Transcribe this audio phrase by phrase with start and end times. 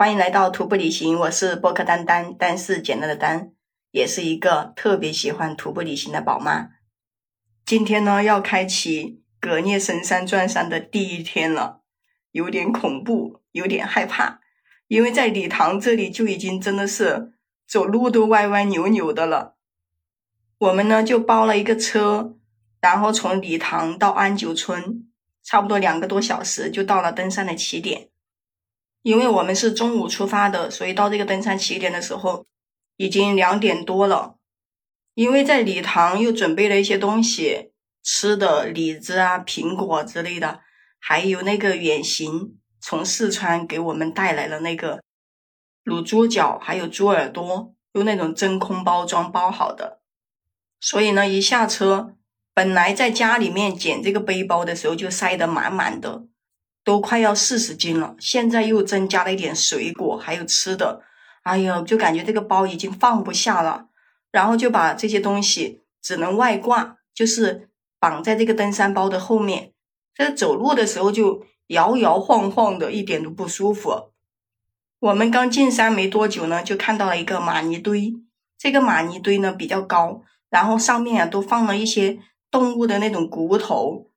[0.00, 3.50] 欢迎来到徒步旅行，我是波克丹丹，丹是简单的丹，
[3.90, 6.70] 也是一个特别喜欢徒步旅行的宝妈。
[7.66, 11.82] 今天呢，要开启格聂神山转山的第一天了，
[12.30, 14.40] 有点恐怖，有点害怕，
[14.88, 17.34] 因为在礼堂这里就已经真的是
[17.68, 19.58] 走路都歪歪扭扭的了。
[20.56, 22.38] 我们呢就包了一个车，
[22.80, 25.06] 然后从礼堂到安久村，
[25.44, 28.08] 差不多两个多小时就到了登山的起点。
[29.02, 32.46] 因为我们是中午出发的，所以到这个登山起点的时候
[32.96, 34.36] 已经两点多了。
[35.14, 37.72] 因为在礼堂又准备了一些东西
[38.02, 40.60] 吃的，李子啊、苹果之类的，
[40.98, 45.02] 还有那个远行从四川给我们带来了那个
[45.84, 50.00] 卤猪脚，还有猪耳朵，用那种真空包装包好的。
[50.80, 52.14] 所以呢，一下车，
[52.54, 56.24] 本来在家里面捡这个背包的时候就塞得满满的。
[56.82, 61.02] 都快要四十斤了，现在又增加了一点水果，还有吃的，
[61.42, 63.86] 哎呀，就感觉这个包已经放不下了，
[64.30, 69.72] 然后就把这些东西只能外挂，就是绑在这个登山包的后面，
[70.14, 74.10] 这走路的时候就摇摇晃晃的，一点都不舒服。
[75.00, 78.12] 我们刚进山没多久呢，就看到了一个玛尼堆，
[78.58, 82.18] 这个玛尼堆呢比较高，然后上面啊都放了一些
[82.50, 84.09] 动物的那种骨头。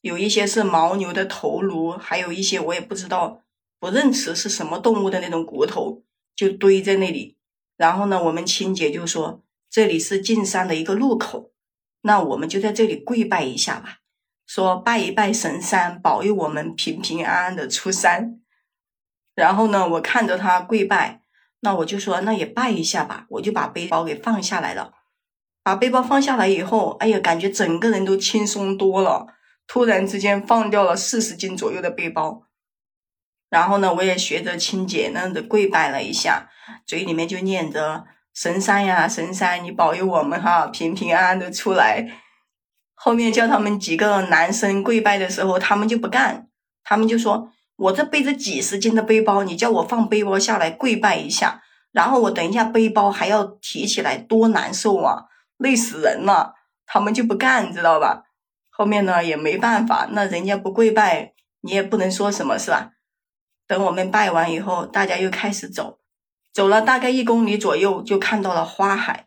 [0.00, 3.42] 有一些是牦牛的头颅，还有一些我也不知道，
[3.78, 6.02] 不认识是什么动物的那种骨头，
[6.34, 7.36] 就堆在那里。
[7.76, 11.52] 然后呢，我们亲姐就说这里是进山的一个路口，
[12.02, 13.98] 那我们就在这里跪拜一下吧，
[14.46, 18.40] 说拜一拜神山，保佑我们平平安安的出山。
[19.34, 21.22] 然后呢，我看着他跪拜，
[21.60, 24.94] 那我就说那也拜一下吧，我就把背包给放下来了。
[25.62, 29.26] 把背包放下来以后，哎呀，感觉整个人都轻松多了。
[29.72, 32.42] 突然之间放掉了四十斤左右的背包，
[33.48, 36.48] 然后呢，我也学着亲姐那样子跪拜了一下，
[36.84, 38.04] 嘴里面就念着
[38.34, 42.18] 神山呀神山，你保佑我们哈平平安安的出来。
[42.94, 46.48] 后面叫他们几个男生跪拜的时候，他们就不干，
[46.82, 51.62] 他们就说：“我这背着几十斤的背包，你叫我放背包下来跪拜一下，
[51.92, 55.26] 然后我等一下背包还要提起来，多难受啊，
[55.58, 56.56] 累死人了。”
[56.92, 58.24] 他们就不干，知道吧？
[58.80, 62.92] 后面呢也没办法，那人家不跪拜，你也不能说什么，是吧？
[63.66, 65.98] 等我们拜完以后，大家又开始走，
[66.50, 69.26] 走了大概一公里左右，就看到了花海。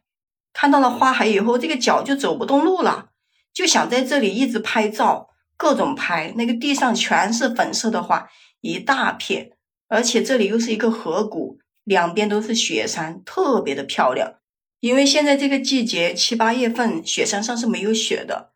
[0.53, 3.09] 看到了花海以后，这个脚就走不动路了，
[3.53, 6.34] 就想在这里一直拍照，各种拍。
[6.36, 8.28] 那个地上全是粉色的花，
[8.62, 9.52] 一大片，
[9.88, 14.34] 而且这里又是一个河谷，两边都是雪山，特别的漂亮。
[14.80, 18.53] 因为现在这个季节七八月份，雪山上是没有雪的。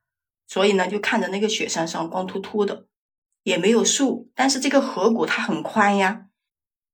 [0.47, 2.85] 所以呢，就看着那个雪山上光秃秃的，
[3.43, 6.27] 也没有树，但是这个河谷它很宽呀，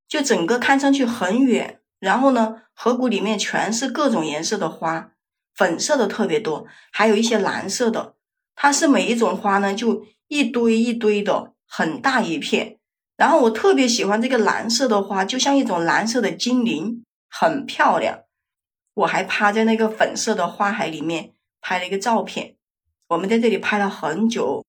[0.07, 1.79] 就整个看上去很远。
[1.99, 5.13] 然后呢，河谷里面全是各种颜色的花，
[5.55, 8.15] 粉色的特别多，还有一些蓝色的。
[8.55, 12.79] 它是每一种花呢，就一堆一堆的，很大一片。
[13.15, 18.23] 然后我特别喜欢这个蓝色的花，就像一种蓝色的精灵，很漂亮。
[18.95, 21.31] 我还趴在那个粉色的花海里面
[21.61, 22.57] 拍了一个照片。
[23.09, 24.63] 我们在这里拍了很久，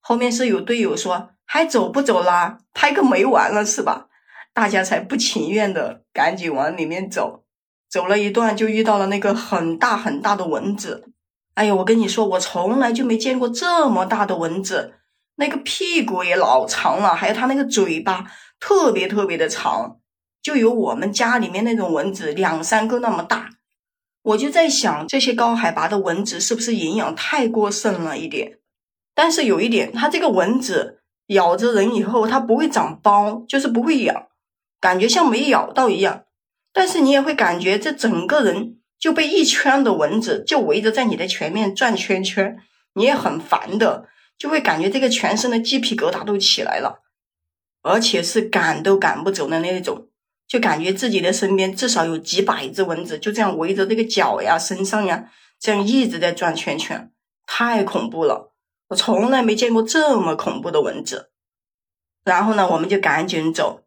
[0.00, 2.58] 后面是有队友说还走不走啦？
[2.72, 4.06] 拍个没完了是吧？
[4.52, 7.44] 大家才不情愿的赶紧往里面走。
[7.90, 11.12] 走了一段就遇到了那个很大很大的蚊子。
[11.54, 14.94] 哎呀，我跟你说，我从来就没见过这么大的蚊子，
[15.36, 18.24] 那个屁股也老长了，还有它那个嘴巴
[18.58, 19.98] 特别特别的长，
[20.42, 23.50] 就有我们家里面那种蚊子两三个那么大。
[24.24, 28.58] 我就在想，这些高海拔的蚊子是不是营养太过剩了一点？
[29.14, 34.28] 但是有一点，它这个蚊子咬着人以后，它不会长包，就是不会痒，
[34.80, 36.24] 感觉像没咬到一样。
[36.72, 42.56] 但是你也会感觉这整个人就被一圈的蚊子就围着在你的前面转圈圈，
[42.94, 44.08] 你也很烦的，
[44.38, 47.02] 就会感觉这个全身的鸡皮疙瘩都起来了，
[47.82, 50.08] 而且是赶都赶不走的那种。
[50.54, 57.10] 就感觉自己的身边至少有几百只蚊子，就这样围着这个脚呀、身上呀，这样一直在转圈圈，
[57.44, 58.52] 太恐怖了！
[58.90, 61.32] 我从来没见过这么恐怖的蚊子。
[62.22, 63.80] 然后呢，我们就赶紧走，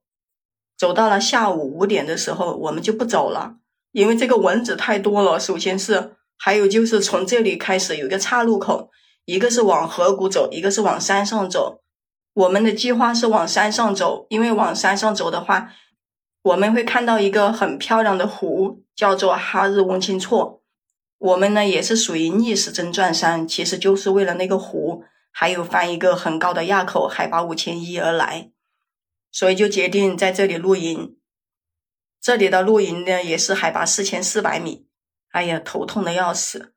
[0.78, 3.56] 走到了下午五点的时候，我们就不走了，
[3.94, 5.40] 因为这个蚊子太多了。
[5.40, 8.90] 首先是，还有就是从这里开始有一个岔路口，
[9.24, 11.80] 一个是往河谷走，一个是往山上走。
[12.34, 15.72] 我们的计划是往山上走，因为往山上走的话。
[16.42, 20.64] 我们会看到一个很漂亮的湖，叫做哈日翁清措。
[21.18, 28.52] 我们呢也是属于逆时针转山，其实就是为了那个湖，还有翻一个很高的垭口，海拔五千一而来。
[29.32, 31.18] 所以就决定在这里露营。
[32.22, 34.88] 这里的露营呢也是海拔四千四百米，
[35.32, 36.74] 哎呀，头痛的要死。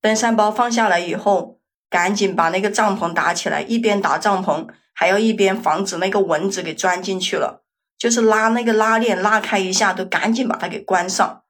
[0.00, 7.64] 登山包放下来以后，赶紧把那个帐篷打起来，一边打帐篷，还要一边防止那个蚊子给钻进去了。
[7.98, 11.42] 就是拉那个拉链拉开一下，都赶紧把它给关上。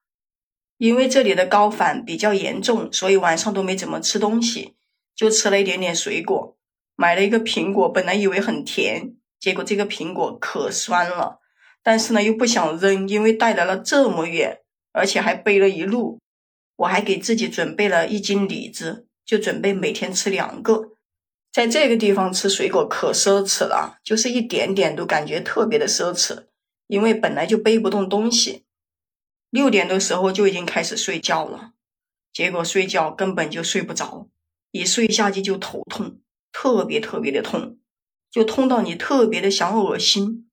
[0.78, 4.76] 因为这里的高反比较严重，所以晚上都没怎么吃东西，
[5.14, 6.56] 就吃了一点点水果。
[6.96, 11.40] 买了一个苹果，本来以为很甜，结果这个苹果可酸了。
[11.82, 14.58] 但是呢，又不想扔，因为带来了这么远，
[14.92, 16.18] 而且还背了一路。
[16.76, 20.90] 我还给自己准备了一斤李子，就准备每天吃两个。
[21.58, 26.44] 在这个地方吃水果可奢侈了，就是一点点都感觉特别的奢侈，
[26.86, 28.64] 因为本来就背不动东西。
[29.50, 31.72] 六点的时候就已经开始睡觉了，
[32.32, 34.28] 结果睡觉根本就睡不着，
[34.70, 36.20] 一睡下去就头痛，
[36.52, 37.76] 特别特别的痛，
[38.30, 40.48] 就痛到你特别的想恶心，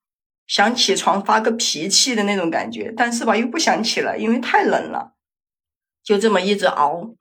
[0.48, 5.13] 想起床发个脾气的那种感觉，但是吧又不想起来，因为太冷了，
[6.04, 7.13] 就这么一直熬，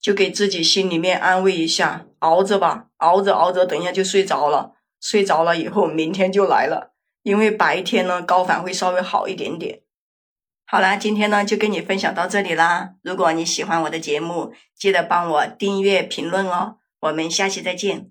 [0.00, 6.92] 就给自己心里面安慰一下，熬着吧，熬着熬着，等一下就睡着了，睡着了以后明天就来了，
[7.22, 9.82] 因为白天呢高反会稍微好一点点。
[10.66, 12.94] 好啦，今天呢就跟你分享到这里啦。
[13.02, 16.76] 如果你喜欢我的节目，记得帮我订阅、评论哦。
[17.00, 18.10] 我们下期再见。